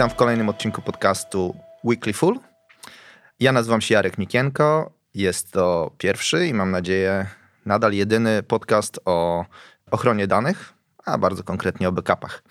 [0.00, 2.38] Witam w kolejnym odcinku podcastu Weekly Full.
[3.40, 4.92] Ja nazywam się Jarek Mikienko.
[5.14, 7.26] Jest to pierwszy i mam nadzieję
[7.66, 9.44] nadal jedyny podcast o
[9.90, 10.72] ochronie danych,
[11.04, 12.42] a bardzo konkretnie o backupach.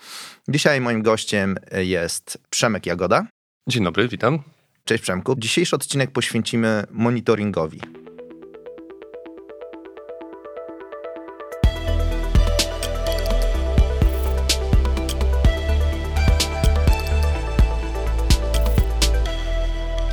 [0.48, 3.26] Dzisiaj moim gościem jest Przemek Jagoda.
[3.66, 4.42] Dzień dobry, witam.
[4.84, 5.34] Cześć Przemku.
[5.38, 7.80] Dzisiejszy odcinek poświęcimy monitoringowi.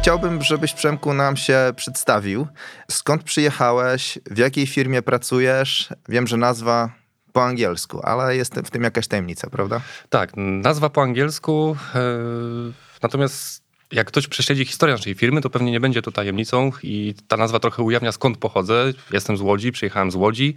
[0.07, 2.47] Chciałbym, żebyś Przemku nam się przedstawił.
[2.91, 4.19] Skąd przyjechałeś?
[4.31, 5.89] W jakiej firmie pracujesz?
[6.09, 6.89] Wiem, że nazwa
[7.33, 9.81] po angielsku, ale jest w tym jakaś tajemnica, prawda?
[10.09, 11.77] Tak, nazwa po angielsku.
[11.95, 17.15] Yy, natomiast jak ktoś prześledzi historię naszej firmy, to pewnie nie będzie to tajemnicą i
[17.27, 18.93] ta nazwa trochę ujawnia skąd pochodzę.
[19.11, 20.55] Jestem z Łodzi, przyjechałem z Łodzi.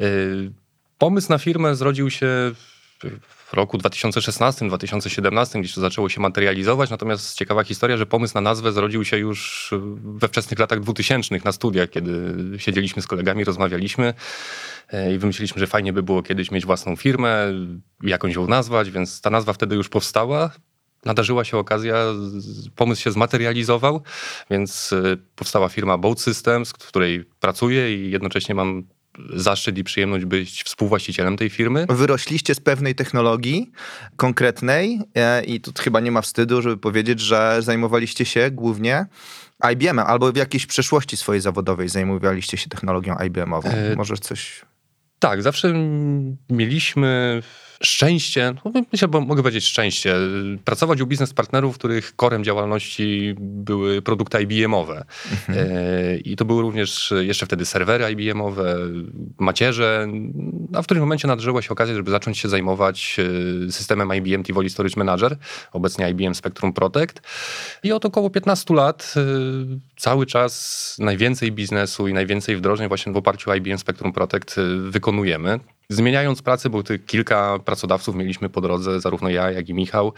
[0.00, 0.52] Yy,
[0.98, 2.52] pomysł na firmę zrodził się
[3.46, 8.72] w roku 2016-2017 gdzieś to zaczęło się materializować, natomiast ciekawa historia, że pomysł na nazwę
[8.72, 9.70] zrodził się już
[10.04, 14.14] we wczesnych latach 2000 na studiach, kiedy siedzieliśmy z kolegami, rozmawialiśmy
[14.88, 17.52] e, i wymyśliliśmy, że fajnie by było kiedyś mieć własną firmę,
[18.02, 20.50] jakąś ją nazwać, więc ta nazwa wtedy już powstała.
[21.04, 21.96] Nadarzyła się okazja,
[22.76, 24.02] pomysł się zmaterializował,
[24.50, 28.84] więc e, powstała firma Boat Systems, w której pracuję i jednocześnie mam
[29.34, 31.86] zaszczyt i przyjemność być współwłaścicielem tej firmy.
[31.88, 33.72] Wyrośliście z pewnej technologii
[34.16, 39.06] konkretnej e, i tu chyba nie ma wstydu, żeby powiedzieć, że zajmowaliście się głównie
[39.72, 43.68] IBM, albo w jakiejś przeszłości swojej zawodowej zajmowaliście się technologią IBM-ową.
[43.68, 43.96] E...
[43.96, 44.64] Może coś...
[45.18, 45.74] Tak, zawsze
[46.50, 47.42] mieliśmy
[47.82, 50.14] szczęście, no myślę, bo mogę powiedzieć szczęście,
[50.64, 55.04] pracować u biznes partnerów, których korem działalności były produkty IBM-owe.
[55.32, 55.58] Mhm.
[55.58, 58.76] E, I to były również jeszcze wtedy serwery IBM-owe,
[59.38, 60.08] macierze,
[60.74, 63.16] a w którymś momencie nadarzyła się okazja, żeby zacząć się zajmować
[63.68, 65.36] e, systemem IBM Tivoli Storage Manager,
[65.72, 67.22] obecnie IBM Spectrum Protect.
[67.82, 69.20] I od około 15 lat e,
[69.96, 74.56] cały czas najwięcej biznesu i najwięcej wdrożeń właśnie w oparciu o IBM Spectrum Protect
[74.90, 75.60] wykonujemy.
[75.88, 80.12] Zmieniając pracę, bo tych kilka pracodawców mieliśmy po drodze, zarówno ja, jak i Michał,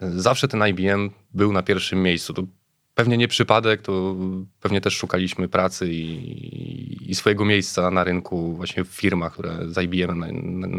[0.00, 2.34] zawsze ten IBM był na pierwszym miejscu.
[2.34, 2.42] To
[2.94, 4.16] pewnie nie przypadek, to
[4.60, 9.78] pewnie też szukaliśmy pracy i, i swojego miejsca na rynku właśnie w firmach, które z
[9.78, 10.32] IBM naj,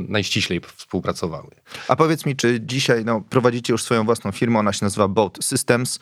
[0.07, 1.49] najściślej współpracowały.
[1.87, 5.37] A powiedz mi, czy dzisiaj no, prowadzicie już swoją własną firmę, ona się nazywa Boat
[5.41, 5.99] Systems,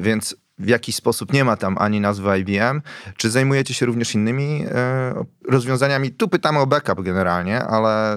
[0.00, 2.82] więc w jakiś sposób nie ma tam ani nazwy IBM.
[3.16, 5.14] Czy zajmujecie się również innymi e,
[5.48, 6.10] rozwiązaniami?
[6.10, 8.16] Tu pytamy o backup generalnie, ale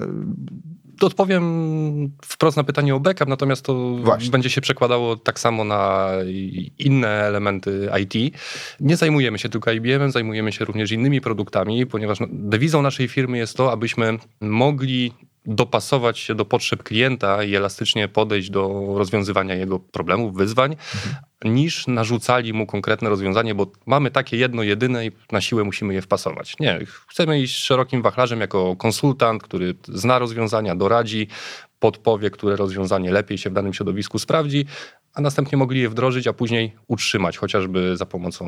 [1.04, 1.44] odpowiem
[2.24, 4.30] wprost na pytanie o backup, natomiast to Właśnie.
[4.30, 6.10] będzie się przekładało tak samo na
[6.78, 8.36] inne elementy IT.
[8.80, 13.38] Nie zajmujemy się tylko IBM, zajmujemy się również innymi produktami, ponieważ no, dewizą naszej firmy
[13.38, 15.12] jest to, abyśmy mogli
[15.46, 21.16] dopasować się do potrzeb klienta i elastycznie podejść do rozwiązywania jego problemów, wyzwań, mhm.
[21.46, 26.02] Niż narzucali mu konkretne rozwiązanie, bo mamy takie jedno, jedyne i na siłę musimy je
[26.02, 26.54] wpasować.
[26.60, 31.28] Nie, chcemy iść szerokim wachlarzem jako konsultant, który zna rozwiązania, doradzi,
[31.78, 34.66] podpowie, które rozwiązanie lepiej się w danym środowisku sprawdzi,
[35.14, 38.46] a następnie mogli je wdrożyć, a później utrzymać, chociażby za pomocą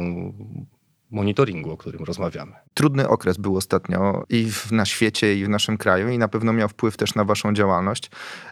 [1.10, 2.52] monitoringu, o którym rozmawiamy.
[2.74, 6.68] Trudny okres był ostatnio i na świecie, i w naszym kraju, i na pewno miał
[6.68, 8.10] wpływ też na Waszą działalność.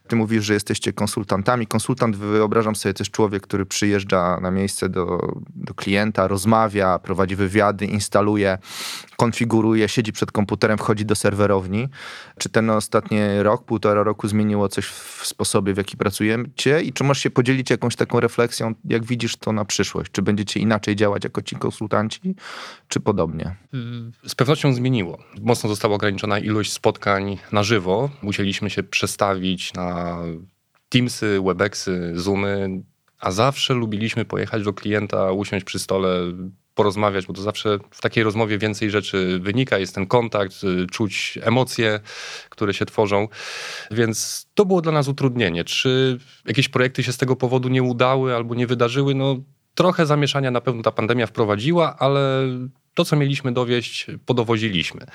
[0.08, 1.66] Ty mówisz, że jesteście konsultantami.
[1.66, 7.86] Konsultant, wyobrażam sobie, też człowiek, który przyjeżdża na miejsce do, do klienta, rozmawia, prowadzi wywiady,
[7.86, 8.58] instaluje,
[9.16, 11.88] konfiguruje, siedzi przed komputerem, wchodzi do serwerowni.
[12.38, 16.82] Czy ten ostatni rok, półtora roku zmieniło coś w sposobie, w jaki pracujecie?
[16.82, 20.12] I czy możesz się podzielić jakąś taką refleksją, jak widzisz to na przyszłość?
[20.12, 22.34] Czy będziecie inaczej działać jako ci konsultanci?
[22.88, 23.56] Czy podobnie?
[24.26, 25.18] Z pewnością zmieniło.
[25.40, 28.10] Mocno została ograniczona ilość spotkań na żywo.
[28.22, 30.18] Musieliśmy się przestawić na
[30.88, 32.82] Teamsy, Webexy, Zoomy,
[33.18, 36.20] a zawsze lubiliśmy pojechać do klienta, usiąść przy stole,
[36.74, 40.54] porozmawiać, bo to zawsze w takiej rozmowie więcej rzeczy wynika, jest ten kontakt,
[40.90, 42.00] czuć emocje,
[42.48, 43.28] które się tworzą.
[43.90, 45.64] Więc to było dla nas utrudnienie.
[45.64, 49.14] Czy jakieś projekty się z tego powodu nie udały albo nie wydarzyły?
[49.14, 49.36] No
[49.76, 52.48] Trochę zamieszania na pewno ta pandemia wprowadziła, ale
[52.94, 55.06] to, co mieliśmy dowieść, podowoziliśmy.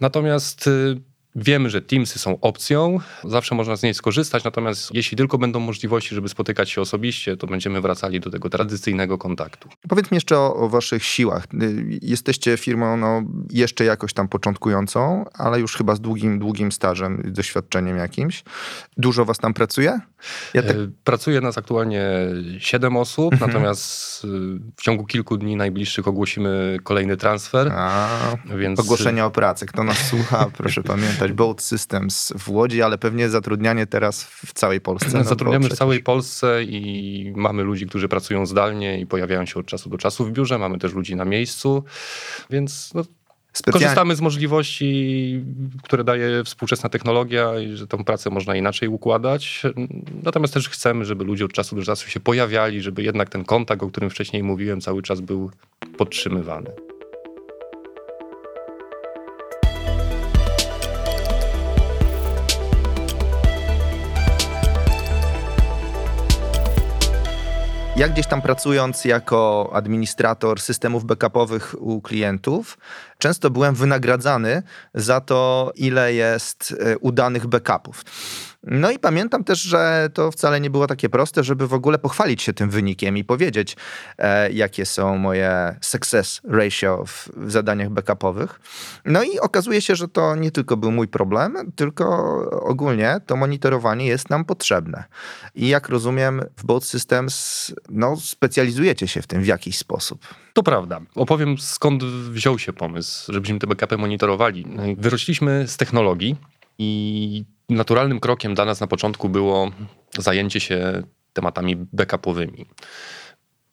[0.00, 1.00] Natomiast y,
[1.36, 6.14] Wiemy, że Teamsy są opcją, zawsze można z niej skorzystać, natomiast jeśli tylko będą możliwości,
[6.14, 9.68] żeby spotykać się osobiście, to będziemy wracali do tego tradycyjnego kontaktu.
[9.88, 11.44] Powiedz mi jeszcze o, o waszych siłach.
[11.62, 17.22] Y, jesteście firmą no, jeszcze jakoś tam początkującą, ale już chyba z długim, długim stażem,
[17.24, 18.44] doświadczeniem jakimś.
[18.96, 20.00] Dużo was tam pracuje?
[20.54, 20.76] Ja tak...
[21.04, 22.02] Pracuje nas aktualnie
[22.58, 23.50] 7 osób, mhm.
[23.50, 24.22] natomiast
[24.76, 27.72] w ciągu kilku dni najbliższych ogłosimy kolejny transfer.
[27.74, 28.08] A,
[28.56, 28.80] więc...
[28.80, 29.66] Ogłoszenia o pracy.
[29.66, 34.80] Kto nas słucha, proszę pamiętać, Boat Systems w Łodzi, ale pewnie zatrudnianie teraz w całej
[34.80, 35.18] Polsce.
[35.18, 39.66] No, Zatrudniamy w całej Polsce i mamy ludzi, którzy pracują zdalnie i pojawiają się od
[39.66, 40.58] czasu do czasu w biurze.
[40.58, 41.84] Mamy też ludzi na miejscu,
[42.50, 43.04] więc no,
[43.52, 43.84] Specjalnie...
[43.84, 45.44] Korzystamy z możliwości,
[45.82, 49.62] które daje współczesna technologia i że tą pracę można inaczej układać.
[50.22, 53.82] Natomiast też chcemy, żeby ludzie od czasu do czasu się pojawiali, żeby jednak ten kontakt,
[53.82, 55.50] o którym wcześniej mówiłem, cały czas był
[55.98, 56.70] podtrzymywany.
[67.96, 72.78] Ja gdzieś tam pracując jako administrator systemów backupowych u klientów,
[73.22, 74.62] często byłem wynagradzany
[74.94, 78.04] za to, ile jest e, udanych backupów.
[78.62, 82.42] No i pamiętam też, że to wcale nie było takie proste, żeby w ogóle pochwalić
[82.42, 83.76] się tym wynikiem i powiedzieć,
[84.18, 88.60] e, jakie są moje success ratio w, w, zadaniach backupowych.
[89.04, 92.04] No i okazuje się, że to nie tylko był mój problem, tylko
[92.62, 95.04] ogólnie to monitorowanie jest nam potrzebne.
[95.54, 100.26] I jak rozumiem, w Boat Systems no, specjalizujecie się w tym w jakiś sposób.
[100.52, 101.00] To prawda.
[101.14, 104.66] Opowiem skąd wziął się pomysł, żebyśmy te backupy monitorowali.
[104.98, 106.36] Wyrośliśmy z technologii
[106.78, 109.70] i naturalnym krokiem dla nas na początku było
[110.18, 112.66] zajęcie się tematami backupowymi.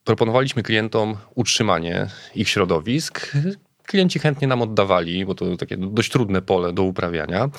[0.04, 3.32] Proponowaliśmy klientom utrzymanie ich środowisk,
[3.90, 7.50] klienci chętnie nam oddawali, bo to takie dość trudne pole do uprawiania.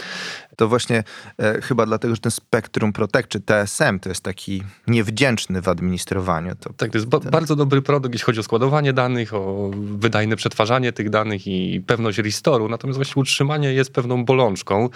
[0.57, 1.05] To właśnie
[1.39, 6.55] e, chyba dlatego, że ten Spectrum Protect, czy TSM, to jest taki niewdzięczny w administrowaniu.
[6.55, 10.37] To, tak, to jest ba bardzo dobry produkt, jeśli chodzi o składowanie danych, o wydajne
[10.37, 14.89] przetwarzanie tych danych i pewność restoru, natomiast właśnie utrzymanie jest pewną bolączką.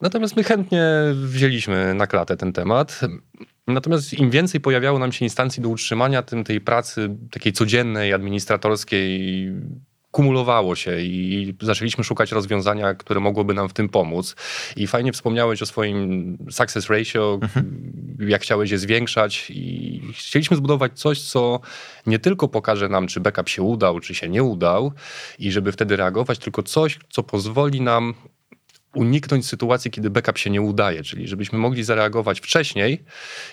[0.00, 0.84] Natomiast my chętnie
[1.14, 3.00] wzięliśmy na klatę ten temat.
[3.66, 9.52] Natomiast im więcej pojawiało nam się instancji do utrzymania, tym tej pracy takiej codziennej, administratorskiej
[10.14, 14.36] kumulowało się i zaczęliśmy szukać rozwiązania, które mogłoby nam w tym pomóc.
[14.76, 18.16] I fajnie wspomniałeś o swoim success ratio, mhm.
[18.28, 21.60] jak chciałeś je zwiększać i chcieliśmy zbudować coś, co
[22.06, 24.92] nie tylko pokaże nam, czy backup się udał, czy się nie udał
[25.38, 28.14] i żeby wtedy reagować, tylko coś, co pozwoli nam
[28.94, 33.04] uniknąć sytuacji, kiedy backup się nie udaje, czyli żebyśmy mogli zareagować wcześniej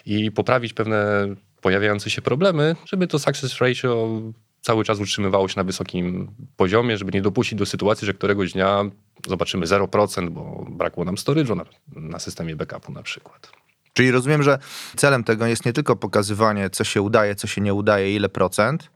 [0.06, 1.28] i poprawić pewne
[1.62, 4.22] pojawiające się problemy, żeby to success ratio
[4.62, 8.84] cały czas utrzymywało się na wysokim poziomie, żeby nie dopuścić do sytuacji, że któregoś dnia
[9.28, 11.66] zobaczymy 0%, bo brakło nam storage'u na,
[11.96, 13.52] na systemie backupu na przykład.
[13.94, 14.60] Czyli rozumiem, że
[14.96, 18.92] celem tego jest nie tylko pokazywanie, co się udaje, co się nie udaje, ile procent,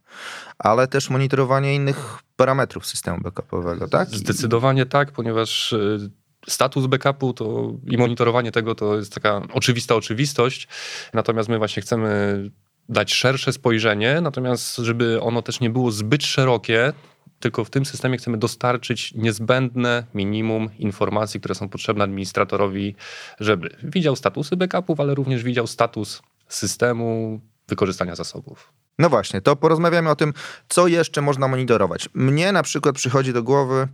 [0.57, 4.09] ale też monitorowanie innych parametrów systemu backupowego, tak?
[4.09, 6.09] Zdecydowanie tak, ponieważ y,
[6.47, 10.67] status backupu to, i monitorowanie tego to jest taka oczywista oczywistość.
[11.13, 12.51] Natomiast my właśnie chcemy
[12.89, 16.93] dać szersze spojrzenie, natomiast żeby ono też nie było zbyt szerokie,
[17.39, 22.95] tylko w tym systemie chcemy dostarczyć niezbędne minimum informacji, które są potrzebne administratorowi,
[23.39, 28.73] żeby widział statusy backupów, ale również widział status systemu wykorzystania zasobów.
[28.99, 30.33] No właśnie, to porozmawiamy o tym,
[30.69, 32.09] co jeszcze można monitorować.
[32.13, 33.87] Mnie na przykład przychodzi do głowy,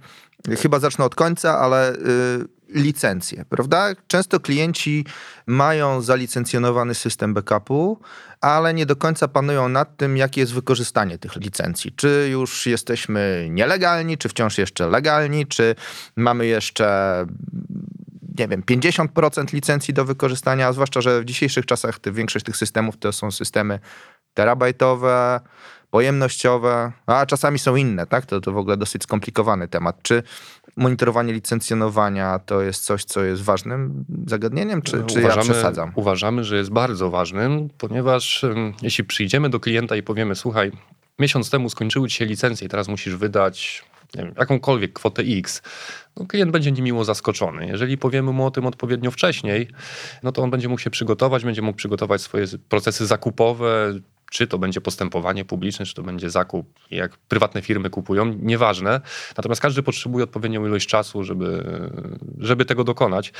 [0.61, 1.93] chyba zacznę od końca, ale
[2.69, 3.89] yy, licencje, prawda?
[4.07, 5.05] Często klienci
[5.47, 7.99] mają zalicencjonowany system backupu,
[8.41, 11.91] ale nie do końca panują nad tym, jakie jest wykorzystanie tych licencji.
[11.91, 15.75] Czy już jesteśmy nielegalni, czy wciąż jeszcze legalni, czy
[16.15, 17.25] mamy jeszcze
[18.39, 22.97] nie wiem, 50% licencji do wykorzystania, zwłaszcza, że w dzisiejszych czasach te, większość tych systemów
[22.97, 23.79] to są systemy
[24.33, 25.39] terabajtowe,
[25.91, 28.25] pojemnościowe, a czasami są inne, tak?
[28.25, 29.99] To, to w ogóle dosyć skomplikowany temat.
[30.01, 30.23] Czy
[30.77, 35.91] monitorowanie licencjonowania to jest coś, co jest ważnym zagadnieniem, czy, czy uważamy, ja przesadzam?
[35.95, 40.71] Uważamy, że jest bardzo ważnym, ponieważ um, jeśli przyjdziemy do klienta i powiemy, słuchaj,
[41.19, 43.83] miesiąc temu skończyły ci się licencje i teraz musisz wydać
[44.15, 45.61] wiem, jakąkolwiek kwotę X,
[46.17, 47.67] no klient będzie niemiło zaskoczony.
[47.67, 49.67] Jeżeli powiemy mu o tym odpowiednio wcześniej,
[50.23, 53.93] no to on będzie mógł się przygotować, będzie mógł przygotować swoje procesy zakupowe,
[54.31, 59.01] czy to będzie postępowanie publiczne, czy to będzie zakup, jak prywatne firmy kupują, nieważne.
[59.37, 61.63] Natomiast każdy potrzebuje odpowiednią ilość czasu, żeby,
[62.37, 63.33] żeby tego dokonać.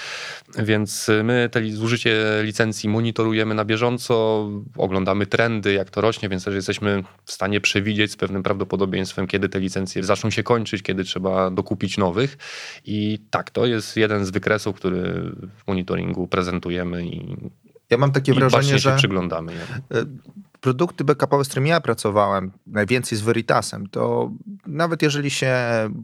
[0.58, 6.56] Więc my te zużycie licencji monitorujemy na bieżąco, oglądamy trendy, jak to rośnie, więc też
[6.56, 11.52] jesteśmy w stanie przewidzieć z pewnym prawdopodobieństwem, kiedy te licencje zaczną się kończyć, kiedy trzeba
[11.52, 12.38] dokupić nowych.
[12.86, 15.02] I tak, to jest jeden z wykresów, który
[15.58, 17.36] w monitoringu prezentujemy i
[17.92, 19.52] ja mam takie wrażenie, że przyglądamy.
[19.92, 20.06] E,
[20.62, 24.32] produkty backupowe, z którymi ja pracowałem, najwięcej z Veritasem, to
[24.68, 25.56] nawet jeżeli się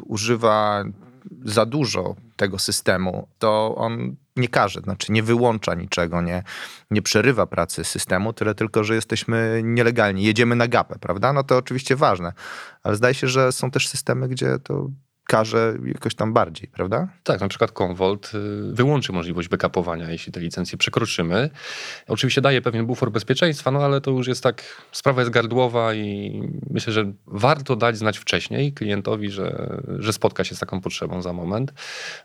[0.05, 0.83] używa
[1.45, 6.43] za dużo tego systemu, to on nie każe, znaczy nie wyłącza niczego, nie,
[6.91, 11.33] nie przerywa pracy systemu, tyle tylko, że jesteśmy nielegalni, jedziemy na gapę, prawda?
[11.33, 12.33] No to oczywiście ważne,
[12.83, 14.89] ale zdaje się, że są też systemy, gdzie to
[15.27, 17.07] karze jakoś tam bardziej, prawda?
[17.23, 21.49] Tak, na przykład Convolt y, wyłączy możliwość backupowania, jeśli te licencje przekroczymy.
[22.07, 26.41] Oczywiście daje pewien bufor bezpieczeństwa, no ale to już jest tak, sprawa jest gardłowa i
[26.69, 31.33] myślę, że warto dać znać wcześniej klientowi, że, że spotka się z taką potrzebą za
[31.33, 31.73] moment.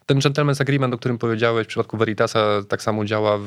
[0.06, 3.47] Ten gentleman's agreement, o którym powiedziałeś, w przypadku Veritasa tak samo działa w,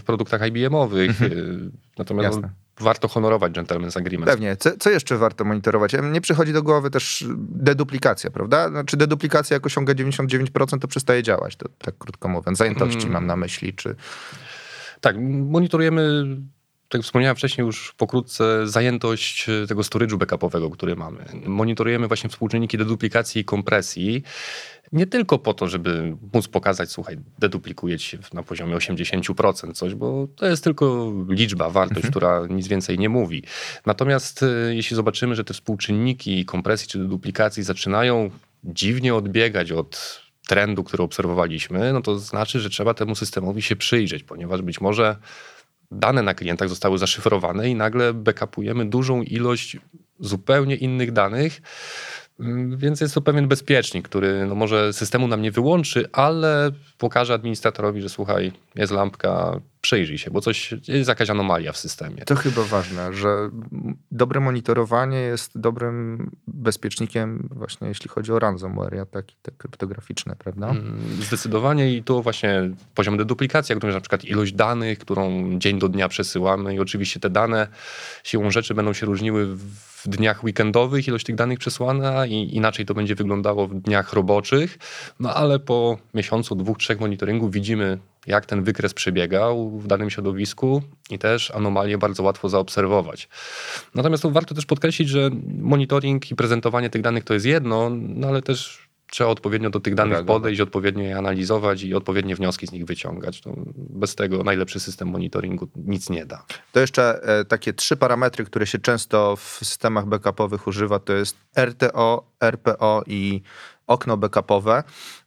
[0.00, 1.22] w produktach IBM-owych.
[1.22, 1.32] Mhm.
[1.32, 4.30] Y, natomiast Jasne warto honorować gentleman's agreement.
[4.30, 4.56] Pewnie.
[4.56, 5.92] Co, co, jeszcze warto monitorować?
[6.12, 8.68] Nie przychodzi do głowy też deduplikacja, prawda?
[8.68, 12.58] Znaczy deduplikacja jak osiąga 99% to przestaje działać, to, tak krótko mówiąc.
[12.58, 13.12] Zajętości hmm.
[13.12, 13.96] mam na myśli, czy...
[15.00, 16.24] Tak, monitorujemy
[16.88, 21.24] tak jak wspomniałem wcześniej już pokrótce, zajętość tego storage'u backupowego, który mamy.
[21.46, 24.22] Monitorujemy właśnie współczynniki deduplikacji i kompresji
[24.92, 29.94] nie tylko po to, żeby móc pokazać, słuchaj, deduplikuje ci się na poziomie 80% coś,
[29.94, 32.10] bo to jest tylko liczba, wartość, mhm.
[32.10, 33.42] która nic więcej nie mówi.
[33.86, 38.30] Natomiast e, jeśli zobaczymy, że te współczynniki kompresji czy deduplikacji zaczynają
[38.64, 44.22] dziwnie odbiegać od trendu, który obserwowaliśmy, no to znaczy, że trzeba temu systemowi się przyjrzeć,
[44.22, 45.16] ponieważ być może
[45.94, 49.76] dane na klientach zostały zaszyfrowane i nagle backupujemy dużą ilość
[50.20, 51.60] zupełnie innych danych,
[52.40, 57.34] Mm, więc jest to pewien bezpiecznik, który no może systemu nam nie wyłączy, ale pokaże
[57.34, 62.22] administratorowi, że słuchaj, jest lampka, przyjrzyj się, bo coś jest jakaś anomalia w systemie.
[62.22, 63.50] To chyba ważne, że
[64.10, 70.70] dobre monitorowanie jest dobrym bezpiecznikiem właśnie jeśli chodzi o ransomware, ataki te kryptograficzne, prawda?
[70.70, 75.78] Mm, zdecydowanie i tu właśnie poziom deduplikacji, jak również na przykład ilość danych, którą dzień
[75.78, 77.68] do dnia przesyłamy i oczywiście te dane
[78.24, 82.86] siłą rzeczy będą się różniły w w dniach weekendowych ilość tych danych przesłana i inaczej
[82.86, 84.78] to będzie wyglądało w dniach roboczych.
[85.20, 90.82] No ale po miesiącu, dwóch, trzech monitoringu widzimy, jak ten wykres przebiegał w danym środowisku
[91.10, 93.28] i też anomalie bardzo łatwo zaobserwować.
[93.94, 98.28] Natomiast to warto też podkreślić, że monitoring i prezentowanie tych danych to jest jedno, no
[98.28, 102.72] ale też trzeba odpowiednio do tych danych podejść, odpowiednio je analizować i odpowiednie wnioski z
[102.72, 103.40] nich wyciągać.
[103.40, 106.44] To bez tego najlepszy system monitoringu nic nie da.
[106.72, 111.36] To jeszcze e, takie trzy parametry, które się często w systemach backupowych używa, to jest
[111.56, 113.42] RTO, RPO i
[113.86, 114.82] okno backupowe.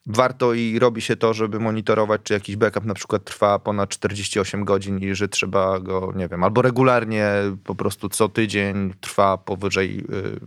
[0.05, 4.65] Warto i robi się to, żeby monitorować, czy jakiś backup na przykład trwa ponad 48
[4.65, 7.31] godzin i że trzeba go, nie wiem, albo regularnie
[7.63, 10.05] po prostu co tydzień trwa powyżej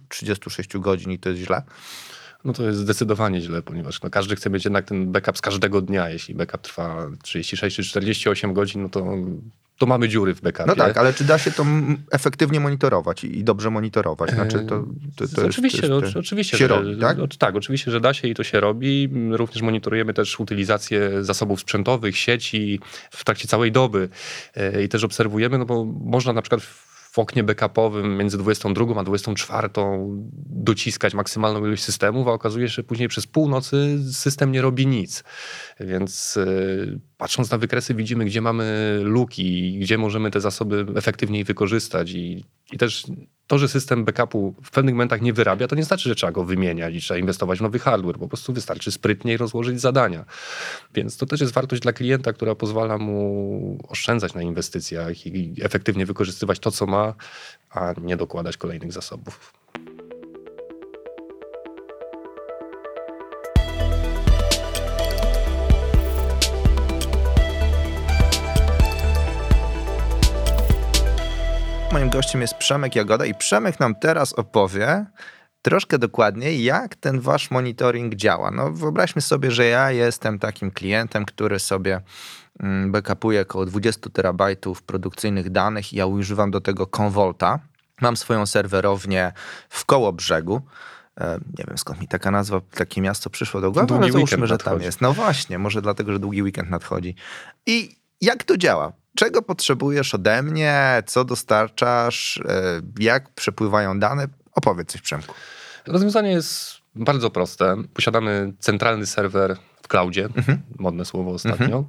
[0.09, 1.62] 36 y, godzin i to jest źle
[2.45, 5.83] no to jest zdecydowanie źle, ponieważ no każdy chce mieć jednak ten backup z każdego
[5.83, 6.11] dnia.
[6.11, 9.07] Jeśli backup trwa 36 czy 48 godzin, no to,
[9.81, 10.67] to mamy dziury w backupie.
[10.67, 11.67] No tak, ale czy da się to
[12.11, 14.31] efektywnie monitorować i dobrze monitorować?
[14.31, 14.85] Znaczy to,
[15.17, 17.19] to, to oczywiście, jest, to jest, oczywiście, się że, robi, tak?
[17.39, 19.09] tak, oczywiście, że da się i to się robi.
[19.31, 24.09] Również monitorujemy też utylizację zasobów sprzętowych, sieci w trakcie całej doby
[24.55, 26.61] e, i też obserwujemy, no bo można na przykład
[27.12, 29.69] w oknie backupowym między 22 a 24
[30.47, 35.25] dociskać maksymalną ilość systemów, a okazuje się, że później przez północy system nie robi nic.
[35.81, 42.11] Więc yy, patrząc na wykresy widzimy, gdzie mamy luki, gdzie możemy te zasoby efektywniej wykorzystać
[42.11, 43.05] i, i też
[43.50, 46.45] to, że system backupu w pewnych momentach nie wyrabia, to nie znaczy, że trzeba go
[46.45, 48.19] wymieniać i trzeba inwestować w nowy hardware.
[48.19, 50.25] Po prostu wystarczy sprytniej rozłożyć zadania.
[50.95, 56.07] Więc to też jest wartość dla klienta, która pozwala mu oszczędzać na inwestycjach i efektywnie
[56.07, 57.14] wykorzystywać to, co ma,
[57.71, 59.52] a nie dokładać kolejnych zasobów.
[71.92, 75.06] Moim gościem jest Przemek Jagoda i Przemek nam teraz opowie
[75.62, 78.50] troszkę dokładniej, jak ten wasz monitoring działa.
[78.50, 82.00] No wyobraźmy sobie, że ja jestem takim klientem, który sobie
[82.61, 87.59] mm, backupuje około 20 terabajtów produkcyjnych danych i ja używam do tego Convolta.
[88.00, 89.32] Mam swoją serwerownię
[89.68, 90.61] w koło brzegu.
[91.20, 94.47] E, nie wiem skąd mi taka nazwa, takie miasto przyszło do głowy, długi ale załóżmy,
[94.47, 95.00] że tam jest.
[95.00, 97.14] No właśnie, może dlatego, że długi weekend nadchodzi.
[97.66, 99.00] I jak to działa?
[99.17, 104.26] Czego potrzebujesz ode mnie, co dostarczasz, e, jak przepływają dane.
[104.52, 105.35] Opowiedz coś, Przemku.
[105.87, 107.76] Rozwiązanie jest bardzo proste.
[107.95, 110.62] Posiadamy centralny serwer w cloudzie, mhm.
[110.79, 111.85] modne słowo ostatnio, mhm.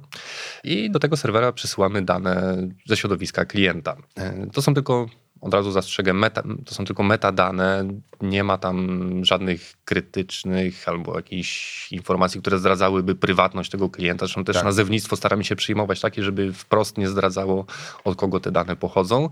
[0.64, 3.96] i do tego serwera przesyłamy dane ze środowiska klienta.
[4.16, 5.06] E, to są tylko
[5.42, 7.88] od razu zastrzegę, meta, to są tylko metadane,
[8.20, 14.26] nie ma tam żadnych krytycznych albo jakichś informacji, które zdradzałyby prywatność tego klienta.
[14.26, 14.64] Zresztą też tak.
[14.64, 17.66] nazewnictwo staramy się przyjmować takie, żeby wprost nie zdradzało,
[18.04, 19.28] od kogo te dane pochodzą.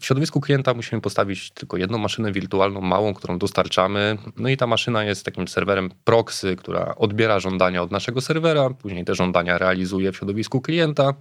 [0.00, 4.18] W środowisku klienta musimy postawić tylko jedną maszynę wirtualną, małą, którą dostarczamy.
[4.36, 9.04] No i ta maszyna jest takim serwerem proxy, która odbiera żądania od naszego serwera, później
[9.04, 11.14] te żądania realizuje w środowisku klienta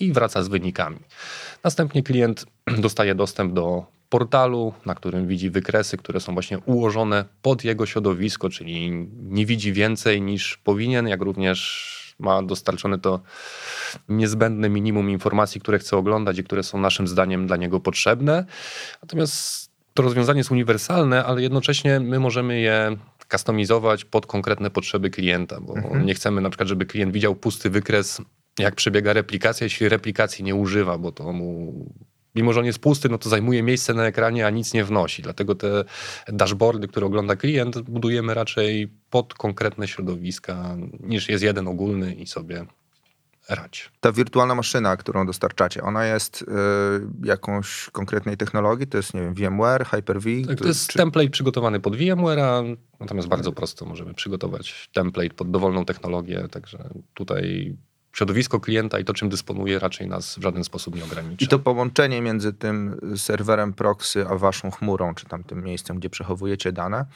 [0.00, 0.98] i wraca z wynikami.
[1.64, 2.46] Następnie klient
[2.78, 8.50] dostaje dostęp do portalu, na którym widzi wykresy, które są właśnie ułożone pod jego środowisko,
[8.50, 8.90] czyli
[9.22, 13.20] nie widzi więcej niż powinien, jak również ma dostarczone to
[14.08, 18.44] niezbędne minimum informacji, które chce oglądać i które są naszym zdaniem dla niego potrzebne.
[19.02, 22.96] Natomiast to rozwiązanie jest uniwersalne, ale jednocześnie my możemy je
[23.30, 26.06] kustomizować pod konkretne potrzeby klienta, bo mhm.
[26.06, 28.22] nie chcemy na przykład, żeby klient widział pusty wykres,
[28.64, 31.72] jak przebiega replikacja, jeśli replikacji nie używa, bo to mu
[32.34, 35.22] mimo że on jest pusty, no to zajmuje miejsce na ekranie, a nic nie wnosi.
[35.22, 35.84] Dlatego te
[36.28, 42.66] dashboardy, które ogląda klient, budujemy raczej pod konkretne środowiska, niż jest jeden ogólny i sobie
[43.48, 43.90] radź.
[44.00, 46.46] Ta wirtualna maszyna, którą dostarczacie, ona jest y,
[47.24, 48.86] jakąś konkretnej technologii?
[48.86, 50.46] To jest, nie wiem, VMware, Hyper-V?
[50.46, 50.98] Tak, to jest czy...
[50.98, 57.76] template przygotowany pod VMware'a, natomiast bardzo prosto możemy przygotować template pod dowolną technologię, także tutaj
[58.12, 61.44] środowisko klienta i to, czym dysponuje, raczej nas w żaden sposób nie ogranicza.
[61.44, 66.10] I to połączenie między tym serwerem proxy a waszą chmurą, czy tam tym miejscem, gdzie
[66.10, 67.06] przechowujecie dane,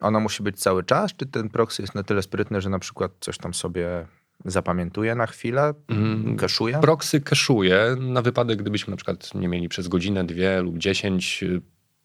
[0.00, 3.12] ono musi być cały czas, czy ten proxy jest na tyle sprytny, że na przykład
[3.20, 4.06] coś tam sobie
[4.44, 6.78] zapamiętuje na chwilę, mm, kaszuje?
[6.80, 11.44] Proxy kaszuje na wypadek, gdybyśmy na przykład nie mieli przez godzinę, dwie lub dziesięć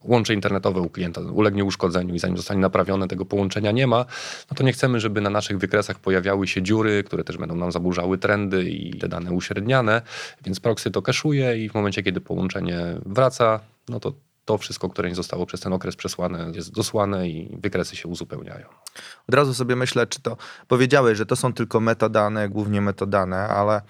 [0.03, 4.05] łącze internetowe u klienta ulegnie uszkodzeniu i zanim zostanie naprawione, tego połączenia nie ma,
[4.51, 7.71] no to nie chcemy, żeby na naszych wykresach pojawiały się dziury, które też będą nam
[7.71, 10.01] zaburzały trendy i te dane uśredniane,
[10.45, 14.13] więc proxy to kaszuje i w momencie, kiedy połączenie wraca, no to
[14.45, 18.67] to wszystko, które nie zostało przez ten okres przesłane, jest dosłane i wykresy się uzupełniają.
[19.29, 23.81] Od razu sobie myślę, czy to powiedziałeś, że to są tylko metadane, głównie metadane, ale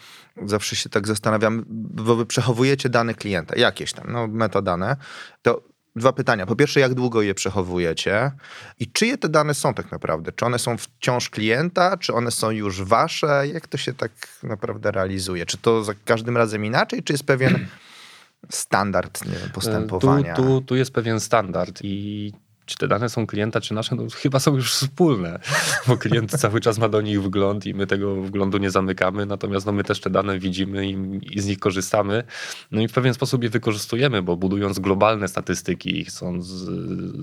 [0.46, 4.98] zawsze się tak zastanawiam, bo wy przechowujecie dane klienta, jakieś tam, no metadane,
[5.42, 6.46] to dwa pytania.
[6.46, 8.32] Po pierwsze, jak długo je przechowujecie
[8.80, 10.32] i czyje te dane są tak naprawdę?
[10.32, 13.44] Czy one są wciąż klienta, czy one są już wasze?
[13.54, 14.12] Jak to się tak
[14.44, 15.46] naprawdę realizuje?
[15.46, 17.68] Czy to za każdym razem inaczej, czy jest pewien
[18.50, 20.36] standard wiem, postępowania?
[20.36, 22.34] Tu, tu, tu jest pewien standard i
[22.72, 25.40] czy te dane są klienta, czy nasze, no chyba są już wspólne,
[25.88, 29.66] bo klient cały czas ma do nich wgląd i my tego wglądu nie zamykamy, natomiast
[29.66, 32.24] no, my też te dane widzimy i, i z nich korzystamy.
[32.72, 36.46] No i w pewien sposób je wykorzystujemy, bo budując globalne statystyki, chcąc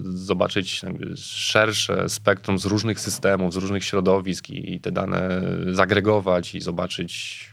[0.05, 0.83] zobaczyć
[1.17, 7.45] szersze spektrum z różnych systemów, z różnych środowisk i te dane zagregować i zobaczyć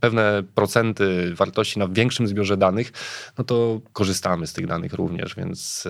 [0.00, 2.92] pewne procenty wartości na większym zbiorze danych,
[3.38, 5.88] no to korzystamy z tych danych również, więc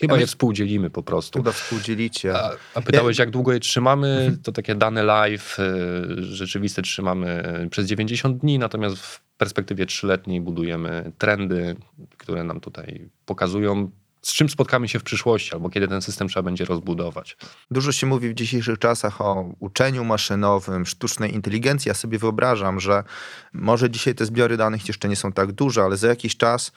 [0.00, 1.38] chyba ja je współdzielimy po prostu.
[1.38, 2.34] Chyba współdzielicie.
[2.34, 4.38] A, a pytałeś, jak długo je trzymamy?
[4.42, 5.74] To takie dane live e,
[6.22, 11.76] rzeczywiste trzymamy przez 90 dni, natomiast w perspektywie trzyletniej budujemy trendy,
[12.16, 13.90] które nam tutaj pokazują
[14.22, 17.36] z czym spotkamy się w przyszłości, albo kiedy ten system trzeba będzie rozbudować.
[17.70, 21.88] Dużo się mówi w dzisiejszych czasach o uczeniu maszynowym, sztucznej inteligencji.
[21.88, 23.04] Ja sobie wyobrażam, że
[23.52, 26.72] może dzisiaj te zbiory danych jeszcze nie są tak duże, ale za jakiś czas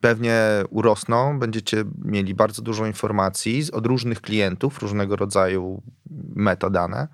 [0.00, 5.82] pewnie urosną, będziecie mieli bardzo dużo informacji od różnych klientów, różnego rodzaju
[6.34, 7.08] metadane.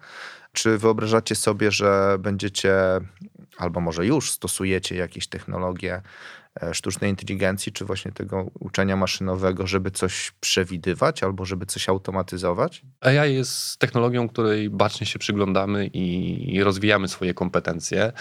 [0.52, 2.74] Czy wyobrażacie sobie, że będziecie,
[3.58, 6.02] albo może już stosujecie jakieś technologie
[6.72, 12.82] sztucznej inteligencji, czy właśnie tego uczenia maszynowego, żeby coś przewidywać albo żeby coś automatyzować?
[13.00, 18.12] AI jest technologią, której bacznie się przyglądamy i rozwijamy swoje kompetencje.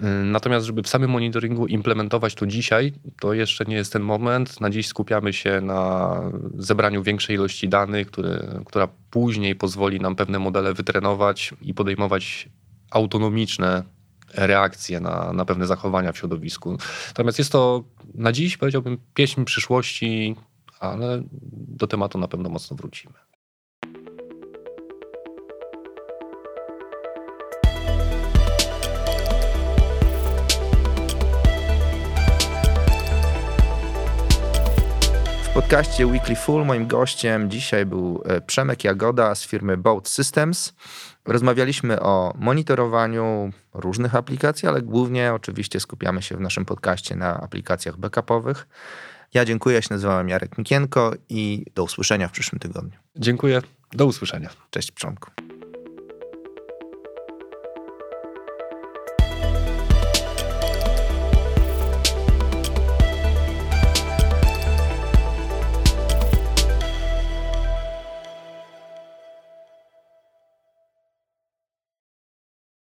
[0.00, 4.60] Y, natomiast, żeby w samym monitoringu implementować to dzisiaj, to jeszcze nie jest ten moment.
[4.60, 6.20] Na dziś skupiamy się na
[6.54, 12.48] zebraniu większej ilości danych, który, która później pozwoli nam pewne modele wytrenować i podejmować
[12.90, 13.97] autonomiczne
[14.34, 16.78] reakcje na, na pewne zachowania w środowisku.
[17.08, 20.36] Natomiast jest to na dziś, powiedziałbym, pieśń przyszłości,
[20.80, 23.14] ale do tematu na pewno mocno wrócimy.
[35.44, 40.74] W podcaście Weekly Full moim gościem dzisiaj był e, Przemek Jagoda z firmy Boat Systems.
[41.28, 47.96] Rozmawialiśmy o monitorowaniu różnych aplikacji, ale głównie oczywiście skupiamy się w naszym podcaście na aplikacjach
[47.96, 48.68] backupowych.
[49.34, 52.98] Ja dziękuję, ja się nazywam Jarek Mikienko i do usłyszenia w przyszłym tygodniu.
[53.16, 53.62] Dziękuję,
[53.92, 54.50] do usłyszenia.
[54.70, 55.47] Cześć Przemku.